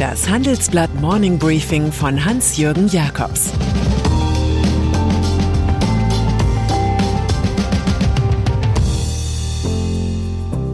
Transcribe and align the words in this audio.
Das 0.00 0.30
Handelsblatt 0.30 0.94
Morning 0.94 1.38
Briefing 1.38 1.92
von 1.92 2.24
Hans-Jürgen 2.24 2.88
Jakobs 2.88 3.52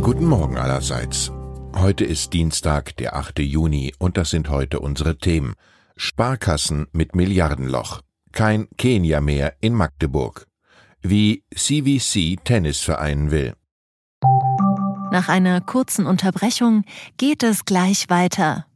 Guten 0.01 0.27
Morgen 0.27 0.57
allerseits. 0.57 1.33
Heute 1.75 2.05
ist 2.05 2.35
Dienstag, 2.35 2.97
der 2.99 3.17
8. 3.17 3.41
Juni, 3.41 3.93
und 3.99 4.17
das 4.17 4.31
sind 4.31 4.49
heute 4.49 4.79
unsere 4.79 5.19
Themen. 5.19 5.55
Sparkassen 5.97 6.87
mit 6.93 7.17
Milliardenloch. 7.17 8.03
Kein 8.31 8.69
Kenia 8.79 9.21
mehr 9.21 9.55
in 9.61 9.75
Magdeburg. 9.75 10.47
Wie 11.03 11.43
CVC 11.53 12.37
Tennis 12.45 12.79
vereinen 12.79 13.33
will. 13.33 13.55
Nach 15.11 15.29
einer 15.29 15.61
kurzen 15.61 16.07
Unterbrechung 16.07 16.85
geht 17.17 17.43
es 17.43 17.65
gleich 17.65 18.09
weiter. 18.09 18.67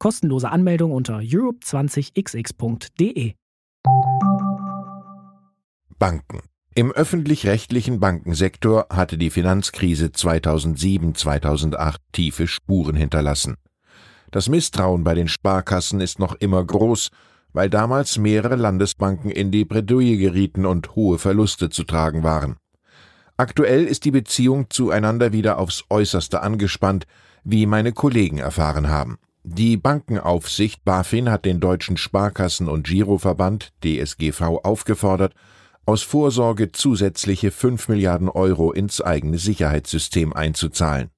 Kostenlose 0.00 0.50
Anmeldung 0.50 0.90
unter 0.92 1.18
europe20xx.de. 1.18 3.34
Banken. 5.98 6.40
Im 6.74 6.90
öffentlich-rechtlichen 6.90 8.00
Bankensektor 8.00 8.86
hatte 8.88 9.18
die 9.18 9.28
Finanzkrise 9.28 10.06
2007-2008 10.06 11.96
tiefe 12.12 12.46
Spuren 12.46 12.96
hinterlassen. 12.96 13.56
Das 14.30 14.48
Misstrauen 14.48 15.04
bei 15.04 15.12
den 15.12 15.28
Sparkassen 15.28 16.00
ist 16.00 16.18
noch 16.18 16.34
immer 16.36 16.64
groß, 16.64 17.10
weil 17.52 17.68
damals 17.68 18.16
mehrere 18.16 18.56
Landesbanken 18.56 19.30
in 19.30 19.50
die 19.50 19.66
Bredouille 19.66 20.16
gerieten 20.16 20.64
und 20.64 20.96
hohe 20.96 21.18
Verluste 21.18 21.68
zu 21.68 21.84
tragen 21.84 22.22
waren. 22.22 22.56
Aktuell 23.36 23.84
ist 23.84 24.06
die 24.06 24.12
Beziehung 24.12 24.70
zueinander 24.70 25.34
wieder 25.34 25.58
aufs 25.58 25.84
äußerste 25.90 26.40
angespannt, 26.40 27.04
wie 27.44 27.66
meine 27.66 27.92
Kollegen 27.92 28.38
erfahren 28.38 28.88
haben. 28.88 29.18
Die 29.42 29.78
Bankenaufsicht 29.78 30.84
BaFin 30.84 31.30
hat 31.30 31.46
den 31.46 31.60
Deutschen 31.60 31.96
Sparkassen- 31.96 32.68
und 32.68 32.86
Giroverband 32.86 33.72
DSGV 33.82 34.60
aufgefordert, 34.62 35.34
aus 35.86 36.02
Vorsorge 36.02 36.72
zusätzliche 36.72 37.50
5 37.50 37.88
Milliarden 37.88 38.28
Euro 38.28 38.70
ins 38.70 39.00
eigene 39.00 39.38
Sicherheitssystem 39.38 40.34
einzuzahlen. 40.34 41.08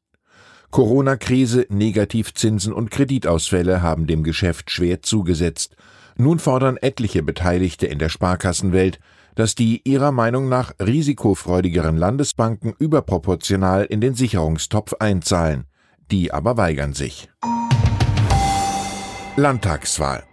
Corona-Krise, 0.70 1.66
Negativzinsen 1.68 2.72
und 2.72 2.90
Kreditausfälle 2.90 3.82
haben 3.82 4.06
dem 4.06 4.22
Geschäft 4.22 4.70
schwer 4.70 5.02
zugesetzt. 5.02 5.76
Nun 6.16 6.38
fordern 6.38 6.76
etliche 6.76 7.22
Beteiligte 7.22 7.86
in 7.86 7.98
der 7.98 8.08
Sparkassenwelt, 8.08 9.00
dass 9.34 9.54
die 9.54 9.82
ihrer 9.84 10.12
Meinung 10.12 10.48
nach 10.48 10.72
risikofreudigeren 10.78 11.96
Landesbanken 11.96 12.72
überproportional 12.78 13.84
in 13.84 14.00
den 14.00 14.14
Sicherungstopf 14.14 14.94
einzahlen, 15.00 15.64
die 16.10 16.32
aber 16.32 16.56
weigern 16.56 16.92
sich. 16.92 17.28
Landtagswahl 19.36 20.24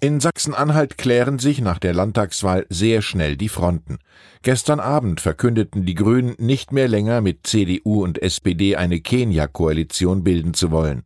in 0.00 0.20
Sachsen-Anhalt 0.20 0.96
klären 0.96 1.40
sich 1.40 1.60
nach 1.60 1.80
der 1.80 1.92
Landtagswahl 1.92 2.66
sehr 2.68 3.02
schnell 3.02 3.36
die 3.36 3.48
Fronten. 3.48 3.98
Gestern 4.42 4.78
Abend 4.78 5.20
verkündeten 5.20 5.86
die 5.86 5.96
Grünen 5.96 6.36
nicht 6.38 6.70
mehr 6.70 6.86
länger 6.86 7.20
mit 7.20 7.48
CDU 7.48 8.04
und 8.04 8.22
SPD 8.22 8.76
eine 8.76 9.00
Kenia-Koalition 9.00 10.22
bilden 10.22 10.54
zu 10.54 10.70
wollen. 10.70 11.02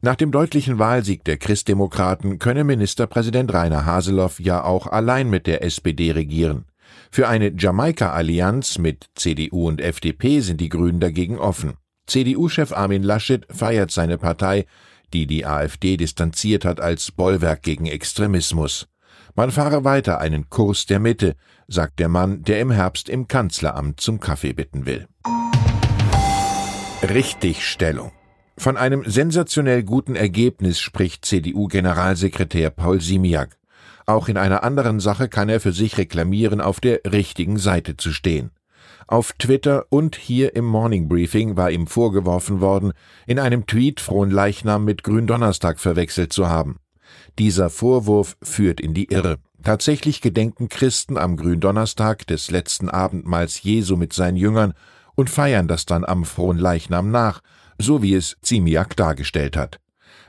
Nach 0.00 0.16
dem 0.16 0.32
deutlichen 0.32 0.80
Wahlsieg 0.80 1.22
der 1.22 1.36
Christdemokraten 1.36 2.40
könne 2.40 2.64
Ministerpräsident 2.64 3.54
Rainer 3.54 3.86
Haseloff 3.86 4.40
ja 4.40 4.64
auch 4.64 4.88
allein 4.88 5.30
mit 5.30 5.46
der 5.46 5.62
SPD 5.62 6.10
regieren. 6.10 6.64
Für 7.12 7.28
eine 7.28 7.52
Jamaika-Allianz 7.56 8.78
mit 8.78 9.06
CDU 9.14 9.68
und 9.68 9.80
FDP 9.80 10.40
sind 10.40 10.60
die 10.60 10.68
Grünen 10.68 10.98
dagegen 10.98 11.38
offen. 11.38 11.74
CDU-Chef 12.08 12.72
Armin 12.72 13.04
Laschet 13.04 13.46
feiert 13.50 13.92
seine 13.92 14.18
Partei, 14.18 14.66
die 15.12 15.26
die 15.26 15.46
AfD 15.46 15.96
distanziert 15.96 16.64
hat, 16.64 16.80
als 16.80 17.12
Bollwerk 17.12 17.62
gegen 17.62 17.86
Extremismus. 17.86 18.88
Man 19.34 19.50
fahre 19.50 19.84
weiter 19.84 20.20
einen 20.20 20.50
Kurs 20.50 20.86
der 20.86 20.98
Mitte, 20.98 21.36
sagt 21.68 21.98
der 21.98 22.08
Mann, 22.08 22.42
der 22.42 22.60
im 22.60 22.70
Herbst 22.70 23.08
im 23.08 23.28
Kanzleramt 23.28 24.00
zum 24.00 24.20
Kaffee 24.20 24.52
bitten 24.52 24.84
will. 24.84 25.06
Richtigstellung. 27.02 28.12
Von 28.58 28.76
einem 28.76 29.02
sensationell 29.06 29.82
guten 29.82 30.14
Ergebnis 30.14 30.78
spricht 30.78 31.24
CDU-Generalsekretär 31.24 32.70
Paul 32.70 33.00
Simiak. 33.00 33.56
Auch 34.06 34.28
in 34.28 34.36
einer 34.36 34.62
anderen 34.62 35.00
Sache 35.00 35.28
kann 35.28 35.48
er 35.48 35.60
für 35.60 35.72
sich 35.72 35.96
reklamieren, 35.96 36.60
auf 36.60 36.80
der 36.80 37.00
richtigen 37.10 37.58
Seite 37.58 37.96
zu 37.96 38.12
stehen. 38.12 38.50
Auf 39.12 39.34
Twitter 39.34 39.84
und 39.90 40.16
hier 40.16 40.56
im 40.56 40.64
Morning 40.64 41.06
Briefing 41.06 41.54
war 41.54 41.70
ihm 41.70 41.86
vorgeworfen 41.86 42.62
worden, 42.62 42.94
in 43.26 43.38
einem 43.38 43.66
Tweet 43.66 44.00
Frohen 44.00 44.30
Leichnam 44.30 44.86
mit 44.86 45.04
Gründonnerstag 45.04 45.80
verwechselt 45.80 46.32
zu 46.32 46.48
haben. 46.48 46.78
Dieser 47.38 47.68
Vorwurf 47.68 48.38
führt 48.40 48.80
in 48.80 48.94
die 48.94 49.12
Irre. 49.12 49.36
Tatsächlich 49.62 50.22
gedenken 50.22 50.70
Christen 50.70 51.18
am 51.18 51.36
Gründonnerstag 51.36 52.26
des 52.26 52.50
letzten 52.50 52.88
Abendmahls 52.88 53.62
Jesu 53.62 53.96
mit 53.96 54.14
seinen 54.14 54.38
Jüngern 54.38 54.72
und 55.14 55.28
feiern 55.28 55.68
das 55.68 55.84
dann 55.84 56.06
am 56.06 56.24
Frohen 56.24 56.56
Leichnam 56.56 57.10
nach, 57.10 57.42
so 57.76 58.00
wie 58.00 58.14
es 58.14 58.38
Ziemiak 58.40 58.96
dargestellt 58.96 59.58
hat. 59.58 59.78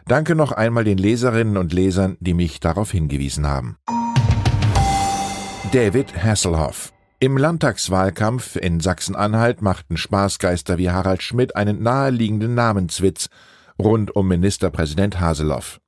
Danke 0.08 0.36
noch 0.36 0.52
einmal 0.52 0.84
den 0.84 0.98
Leserinnen 0.98 1.56
und 1.56 1.72
Lesern, 1.72 2.18
die 2.20 2.34
mich 2.34 2.60
darauf 2.60 2.92
hingewiesen 2.92 3.48
haben. 3.48 3.78
David 5.72 6.22
Hasselhoff 6.22 6.92
im 7.24 7.38
Landtagswahlkampf 7.38 8.58
in 8.58 8.82
Sachsen-Anhalt 8.82 9.62
machten 9.62 9.96
Spaßgeister 9.96 10.78
wie 10.78 10.90
Harald 10.90 11.24
Schmidt 11.24 11.56
einen 11.56 11.82
naheliegenden 11.82 12.54
Namenswitz 12.54 13.30
rund 13.80 14.14
um 14.14 14.28
Ministerpräsident 14.28 15.22
Haseloff. 15.22 15.80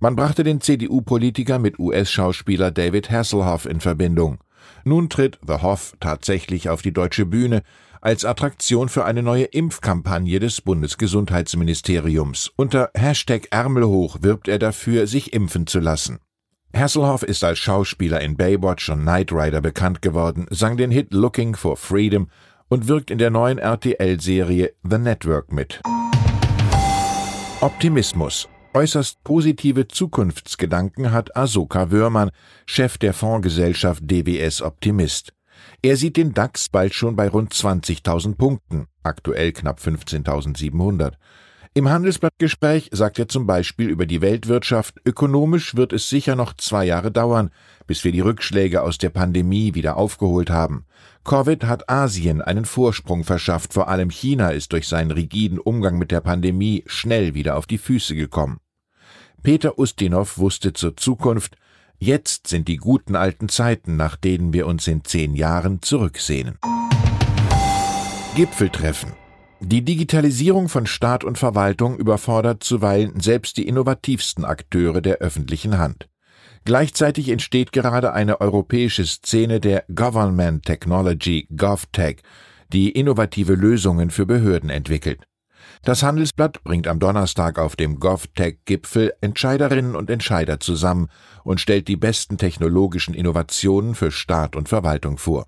Man 0.00 0.16
brachte 0.16 0.42
den 0.42 0.60
CDU-Politiker 0.60 1.60
mit 1.60 1.78
US-Schauspieler 1.78 2.72
David 2.72 3.12
Hasselhoff 3.12 3.66
in 3.66 3.78
Verbindung. 3.78 4.40
Nun 4.82 5.08
tritt 5.08 5.38
The 5.46 5.62
Hoff 5.62 5.94
tatsächlich 6.00 6.68
auf 6.68 6.82
die 6.82 6.92
deutsche 6.92 7.26
Bühne 7.26 7.62
als 8.00 8.24
Attraktion 8.24 8.88
für 8.88 9.04
eine 9.04 9.22
neue 9.22 9.44
Impfkampagne 9.44 10.40
des 10.40 10.62
Bundesgesundheitsministeriums. 10.62 12.50
Unter 12.56 12.90
Hashtag 12.94 13.46
Ärmelhoch 13.52 14.22
wirbt 14.22 14.48
er 14.48 14.58
dafür, 14.58 15.06
sich 15.06 15.32
impfen 15.32 15.68
zu 15.68 15.78
lassen. 15.78 16.18
Hasselhoff 16.74 17.22
ist 17.22 17.44
als 17.44 17.58
Schauspieler 17.58 18.20
in 18.20 18.36
Baywatch 18.36 18.88
und 18.88 19.02
Knight 19.02 19.30
Rider 19.32 19.60
bekannt 19.60 20.00
geworden, 20.00 20.46
sang 20.50 20.76
den 20.76 20.90
Hit 20.90 21.12
Looking 21.12 21.54
for 21.54 21.76
Freedom 21.76 22.28
und 22.68 22.88
wirkt 22.88 23.10
in 23.10 23.18
der 23.18 23.30
neuen 23.30 23.58
RTL-Serie 23.58 24.72
The 24.82 24.98
Network 24.98 25.52
mit. 25.52 25.80
Optimismus. 27.60 28.48
Äußerst 28.74 29.22
positive 29.22 29.86
Zukunftsgedanken 29.86 31.12
hat 31.12 31.36
Asoka 31.36 31.90
Wörmann, 31.90 32.30
Chef 32.64 32.96
der 32.96 33.12
Fondsgesellschaft 33.12 34.02
DWS 34.10 34.62
Optimist. 34.62 35.34
Er 35.82 35.96
sieht 35.96 36.16
den 36.16 36.32
DAX 36.32 36.70
bald 36.70 36.94
schon 36.94 37.14
bei 37.14 37.28
rund 37.28 37.52
20.000 37.52 38.36
Punkten, 38.36 38.86
aktuell 39.02 39.52
knapp 39.52 39.78
15.700. 39.78 41.12
Im 41.74 41.88
Handelsblattgespräch 41.88 42.90
sagt 42.92 43.18
er 43.18 43.28
zum 43.28 43.46
Beispiel 43.46 43.88
über 43.88 44.04
die 44.04 44.20
Weltwirtschaft, 44.20 45.00
ökonomisch 45.06 45.74
wird 45.74 45.94
es 45.94 46.10
sicher 46.10 46.36
noch 46.36 46.52
zwei 46.52 46.84
Jahre 46.84 47.10
dauern, 47.10 47.50
bis 47.86 48.04
wir 48.04 48.12
die 48.12 48.20
Rückschläge 48.20 48.82
aus 48.82 48.98
der 48.98 49.08
Pandemie 49.08 49.74
wieder 49.74 49.96
aufgeholt 49.96 50.50
haben. 50.50 50.84
Covid 51.24 51.64
hat 51.64 51.88
Asien 51.88 52.42
einen 52.42 52.66
Vorsprung 52.66 53.24
verschafft, 53.24 53.72
vor 53.72 53.88
allem 53.88 54.10
China 54.10 54.50
ist 54.50 54.74
durch 54.74 54.86
seinen 54.86 55.12
rigiden 55.12 55.58
Umgang 55.58 55.96
mit 55.96 56.10
der 56.10 56.20
Pandemie 56.20 56.84
schnell 56.84 57.32
wieder 57.32 57.56
auf 57.56 57.66
die 57.66 57.78
Füße 57.78 58.14
gekommen. 58.14 58.58
Peter 59.42 59.78
Ustinov 59.78 60.36
wusste 60.36 60.74
zur 60.74 60.98
Zukunft, 60.98 61.56
jetzt 61.98 62.48
sind 62.48 62.68
die 62.68 62.76
guten 62.76 63.16
alten 63.16 63.48
Zeiten, 63.48 63.96
nach 63.96 64.16
denen 64.16 64.52
wir 64.52 64.66
uns 64.66 64.86
in 64.88 65.04
zehn 65.04 65.34
Jahren 65.34 65.80
zurücksehnen. 65.80 66.58
Gipfeltreffen 68.36 69.21
die 69.64 69.84
Digitalisierung 69.84 70.68
von 70.68 70.86
Staat 70.86 71.24
und 71.24 71.38
Verwaltung 71.38 71.96
überfordert 71.96 72.64
zuweilen 72.64 73.20
selbst 73.20 73.56
die 73.56 73.68
innovativsten 73.68 74.44
Akteure 74.44 75.00
der 75.00 75.18
öffentlichen 75.18 75.78
Hand. 75.78 76.08
Gleichzeitig 76.64 77.28
entsteht 77.28 77.72
gerade 77.72 78.12
eine 78.12 78.40
europäische 78.40 79.04
Szene 79.04 79.60
der 79.60 79.84
Government 79.92 80.64
Technology 80.64 81.48
GovTech, 81.56 82.22
die 82.72 82.90
innovative 82.90 83.54
Lösungen 83.54 84.10
für 84.10 84.26
Behörden 84.26 84.70
entwickelt. 84.70 85.24
Das 85.84 86.02
Handelsblatt 86.02 86.62
bringt 86.62 86.86
am 86.86 87.00
Donnerstag 87.00 87.58
auf 87.58 87.76
dem 87.76 87.98
GovTech-Gipfel 87.98 89.12
Entscheiderinnen 89.20 89.96
und 89.96 90.10
Entscheider 90.10 90.60
zusammen 90.60 91.08
und 91.44 91.60
stellt 91.60 91.88
die 91.88 91.96
besten 91.96 92.38
technologischen 92.38 93.14
Innovationen 93.14 93.94
für 93.94 94.10
Staat 94.10 94.54
und 94.54 94.68
Verwaltung 94.68 95.18
vor. 95.18 95.46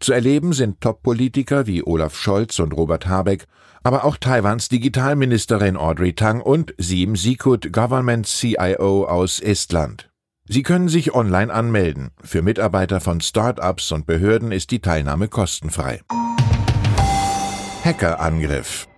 Zu 0.00 0.12
erleben 0.12 0.52
sind 0.52 0.80
Top-Politiker 0.80 1.66
wie 1.66 1.82
Olaf 1.84 2.16
Scholz 2.16 2.58
und 2.60 2.72
Robert 2.72 3.06
Habeck, 3.06 3.46
aber 3.82 4.04
auch 4.04 4.16
Taiwans 4.16 4.68
Digitalministerin 4.68 5.76
Audrey 5.76 6.14
Tang 6.14 6.40
und 6.40 6.74
Siim 6.78 7.16
Sikut, 7.16 7.72
Government 7.72 8.26
CIO 8.26 9.04
aus 9.06 9.40
Estland. 9.40 10.10
Sie 10.46 10.62
können 10.62 10.88
sich 10.88 11.14
online 11.14 11.52
anmelden. 11.52 12.10
Für 12.22 12.42
Mitarbeiter 12.42 13.00
von 13.00 13.20
Start-ups 13.20 13.92
und 13.92 14.06
Behörden 14.06 14.50
ist 14.50 14.70
die 14.70 14.80
Teilnahme 14.80 15.28
kostenfrei. 15.28 16.00
Hackerangriff. 17.84 18.88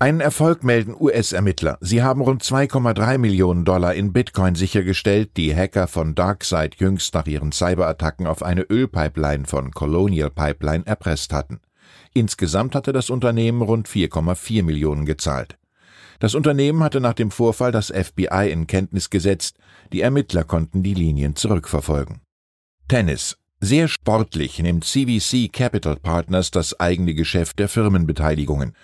Einen 0.00 0.20
Erfolg 0.20 0.62
melden 0.62 0.94
US-Ermittler. 0.96 1.76
Sie 1.80 2.04
haben 2.04 2.20
rund 2.20 2.44
2,3 2.44 3.18
Millionen 3.18 3.64
Dollar 3.64 3.94
in 3.94 4.12
Bitcoin 4.12 4.54
sichergestellt, 4.54 5.36
die 5.36 5.52
Hacker 5.52 5.88
von 5.88 6.14
DarkSide 6.14 6.76
jüngst 6.76 7.14
nach 7.14 7.26
ihren 7.26 7.50
Cyberattacken 7.50 8.28
auf 8.28 8.44
eine 8.44 8.62
Ölpipeline 8.62 9.46
von 9.46 9.72
Colonial 9.72 10.30
Pipeline 10.30 10.86
erpresst 10.86 11.32
hatten. 11.32 11.58
Insgesamt 12.14 12.76
hatte 12.76 12.92
das 12.92 13.10
Unternehmen 13.10 13.60
rund 13.60 13.88
4,4 13.88 14.62
Millionen 14.62 15.04
gezahlt. 15.04 15.58
Das 16.20 16.36
Unternehmen 16.36 16.84
hatte 16.84 17.00
nach 17.00 17.14
dem 17.14 17.32
Vorfall 17.32 17.72
das 17.72 17.88
FBI 17.88 18.50
in 18.52 18.68
Kenntnis 18.68 19.10
gesetzt, 19.10 19.58
die 19.92 20.02
Ermittler 20.02 20.44
konnten 20.44 20.84
die 20.84 20.94
Linien 20.94 21.34
zurückverfolgen. 21.34 22.20
Tennis. 22.86 23.36
Sehr 23.60 23.88
sportlich 23.88 24.60
nimmt 24.60 24.84
CVC 24.84 25.52
Capital 25.52 25.96
Partners 25.96 26.52
das 26.52 26.78
eigene 26.78 27.14
Geschäft 27.14 27.58
der 27.58 27.68
Firmenbeteiligungen. 27.68 28.74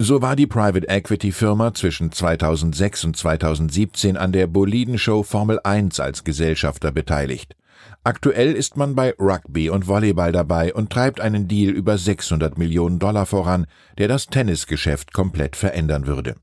So 0.00 0.22
war 0.22 0.36
die 0.36 0.46
Private 0.46 0.86
Equity 0.86 1.32
Firma 1.32 1.74
zwischen 1.74 2.12
2006 2.12 3.04
und 3.04 3.16
2017 3.16 4.16
an 4.16 4.30
der 4.30 4.46
Bolidenshow 4.46 5.24
Formel 5.24 5.58
1 5.64 5.98
als 5.98 6.22
Gesellschafter 6.22 6.92
beteiligt. 6.92 7.56
Aktuell 8.04 8.52
ist 8.52 8.76
man 8.76 8.94
bei 8.94 9.12
Rugby 9.18 9.70
und 9.70 9.88
Volleyball 9.88 10.30
dabei 10.30 10.72
und 10.72 10.90
treibt 10.90 11.20
einen 11.20 11.48
Deal 11.48 11.72
über 11.72 11.98
600 11.98 12.58
Millionen 12.58 13.00
Dollar 13.00 13.26
voran, 13.26 13.66
der 13.98 14.06
das 14.06 14.28
Tennisgeschäft 14.28 15.12
komplett 15.12 15.56
verändern 15.56 16.06
würde. 16.06 16.36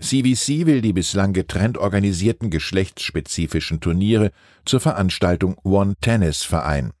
CVC 0.00 0.64
will 0.64 0.80
die 0.80 0.94
bislang 0.94 1.34
getrennt 1.34 1.76
organisierten 1.76 2.48
geschlechtsspezifischen 2.48 3.80
Turniere 3.80 4.30
zur 4.64 4.80
Veranstaltung 4.80 5.58
One 5.64 5.96
Tennis 6.00 6.44
vereinen. 6.44 6.92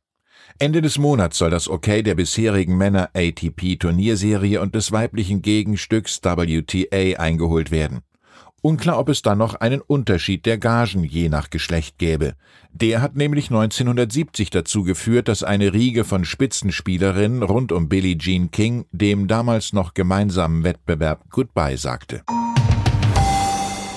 Ende 0.58 0.82
des 0.82 0.98
Monats 0.98 1.38
soll 1.38 1.50
das 1.50 1.68
Okay 1.68 2.02
der 2.02 2.14
bisherigen 2.14 2.76
Männer 2.76 3.10
ATP 3.14 3.78
Turnierserie 3.78 4.60
und 4.60 4.74
des 4.74 4.92
weiblichen 4.92 5.42
Gegenstücks 5.42 6.20
WTA 6.22 7.20
eingeholt 7.20 7.70
werden. 7.70 8.00
Unklar, 8.62 8.98
ob 8.98 9.08
es 9.10 9.22
dann 9.22 9.38
noch 9.38 9.54
einen 9.54 9.80
Unterschied 9.80 10.46
der 10.46 10.58
Gagen 10.58 11.04
je 11.04 11.28
nach 11.28 11.50
Geschlecht 11.50 11.98
gäbe. 11.98 12.34
Der 12.72 13.00
hat 13.00 13.14
nämlich 13.14 13.50
1970 13.50 14.50
dazu 14.50 14.82
geführt, 14.82 15.28
dass 15.28 15.42
eine 15.42 15.72
Riege 15.72 16.04
von 16.04 16.24
Spitzenspielerinnen 16.24 17.42
rund 17.42 17.70
um 17.70 17.88
Billie 17.88 18.18
Jean 18.18 18.50
King 18.50 18.86
dem 18.90 19.28
damals 19.28 19.72
noch 19.72 19.94
gemeinsamen 19.94 20.64
Wettbewerb 20.64 21.30
Goodbye 21.30 21.76
sagte. 21.76 22.22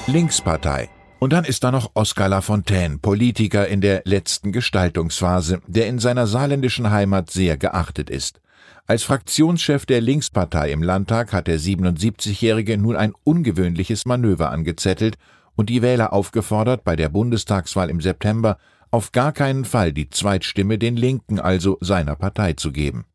Linkspartei 0.07 0.89
und 1.19 1.33
dann 1.33 1.44
ist 1.44 1.63
da 1.63 1.71
noch 1.71 1.92
Oskar 1.94 2.30
Lafontaine, 2.30 2.98
Politiker 2.98 3.68
in 3.68 3.81
der 3.81 4.01
letzten 4.06 4.51
Gestaltungsphase, 4.51 5.62
der 5.68 5.88
in 5.88 6.00
seiner 6.00 6.27
saarländischen 6.27 6.89
Heimat 6.89 7.30
sehr 7.30 7.57
geachtet 7.57 8.10
ist. 8.10 8.42
Als 8.88 9.04
Fraktionschef 9.04 9.86
der 9.86 10.01
Linkspartei 10.01 10.71
im 10.71 10.81
Landtag 10.81 11.31
hat 11.31 11.48
der 11.48 11.60
77-Jährige 11.60 12.77
nun 12.77 12.95
ein 12.95 13.13
ungewöhnliches 13.24 14.06
Manöver 14.06 14.50
angezettelt 14.50 15.18
und 15.56 15.69
die 15.69 15.81
Wähler 15.81 16.13
aufgefordert, 16.13 16.83
bei 16.83 16.95
der 16.95 17.10
Bundestagswahl 17.10 17.89
im 17.89 18.01
September 18.01 18.57
auf 18.89 19.12
gar 19.12 19.31
keinen 19.31 19.66
Fall 19.66 19.94
die 19.94 20.10
Zweitstimme 20.10 20.80
den 20.80 20.95
Linken, 20.95 21.39
also 21.39 21.77
seiner 21.81 22.16
Partei, 22.16 22.54
zu 22.54 22.71
geben. 22.71 23.06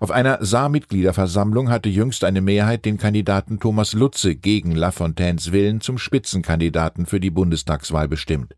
Auf 0.00 0.10
einer 0.10 0.44
Saarmitgliederversammlung 0.44 1.70
hatte 1.70 1.88
jüngst 1.88 2.24
eine 2.24 2.40
Mehrheit 2.40 2.84
den 2.84 2.98
Kandidaten 2.98 3.58
Thomas 3.58 3.92
Lutze 3.92 4.36
gegen 4.36 4.72
Lafontaines 4.72 5.52
Willen 5.52 5.80
zum 5.80 5.98
Spitzenkandidaten 5.98 7.06
für 7.06 7.20
die 7.20 7.30
Bundestagswahl 7.30 8.08
bestimmt. 8.08 8.54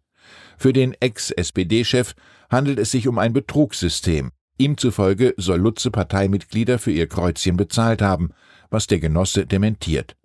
Für 0.58 0.72
den 0.72 0.94
Ex-SPD-Chef 1.00 2.14
handelt 2.50 2.78
es 2.78 2.90
sich 2.90 3.08
um 3.08 3.18
ein 3.18 3.32
Betrugssystem. 3.32 4.30
Ihm 4.58 4.76
zufolge 4.76 5.34
soll 5.38 5.58
Lutze 5.58 5.90
Parteimitglieder 5.90 6.78
für 6.78 6.90
ihr 6.90 7.08
Kreuzchen 7.08 7.56
bezahlt 7.56 8.02
haben, 8.02 8.30
was 8.68 8.86
der 8.86 9.00
Genosse 9.00 9.46
dementiert. 9.46 10.16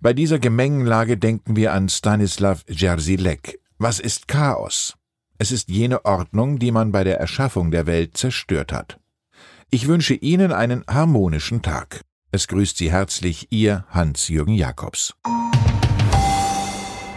Bei 0.00 0.12
dieser 0.12 0.38
Gemengenlage 0.38 1.16
denken 1.16 1.56
wir 1.56 1.72
an 1.72 1.88
Stanislav 1.88 2.64
Jerzilek. 2.68 3.60
Was 3.78 3.98
ist 3.98 4.28
Chaos? 4.28 4.94
Es 5.38 5.50
ist 5.50 5.68
jene 5.68 6.04
Ordnung, 6.04 6.60
die 6.60 6.70
man 6.70 6.92
bei 6.92 7.02
der 7.02 7.18
Erschaffung 7.18 7.72
der 7.72 7.86
Welt 7.86 8.16
zerstört 8.16 8.72
hat. 8.72 9.00
Ich 9.74 9.88
wünsche 9.88 10.12
Ihnen 10.12 10.52
einen 10.52 10.84
harmonischen 10.86 11.62
Tag. 11.62 12.02
Es 12.30 12.46
grüßt 12.46 12.76
Sie 12.76 12.92
herzlich 12.92 13.46
Ihr 13.52 13.86
Hans-Jürgen 13.88 14.52
Jakobs. 14.52 15.14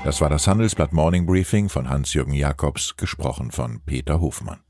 Das 0.06 0.22
war 0.22 0.30
das 0.30 0.48
Handelsblatt 0.48 0.94
Morning 0.94 1.26
Briefing 1.26 1.68
von 1.68 1.90
Hans-Jürgen 1.90 2.32
Jakobs, 2.32 2.96
gesprochen 2.96 3.52
von 3.52 3.82
Peter 3.86 4.22
Hofmann. 4.22 4.62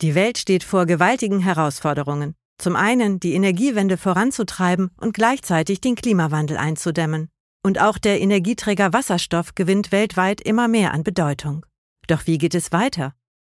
Die 0.00 0.14
Welt 0.14 0.38
steht 0.38 0.62
vor 0.62 0.86
gewaltigen 0.86 1.40
Herausforderungen. 1.40 2.36
Zum 2.58 2.76
einen 2.76 3.18
die 3.18 3.34
Energiewende 3.34 3.96
voranzutreiben 3.96 4.92
und 5.00 5.12
gleichzeitig 5.12 5.80
den 5.80 5.96
Klimawandel 5.96 6.56
einzudämmen. 6.56 7.30
Und 7.64 7.80
auch 7.80 7.98
der 7.98 8.20
Energieträger 8.20 8.92
Wasserstoff 8.92 9.56
gewinnt 9.56 9.90
weltweit 9.90 10.40
immer 10.40 10.68
mehr 10.68 10.94
an 10.94 11.02
Bedeutung. 11.02 11.66
Doch 12.06 12.28
wie 12.28 12.38
geht 12.38 12.54
es 12.54 12.70
weiter? 12.70 13.16